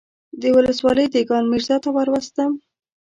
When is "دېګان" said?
1.13-1.43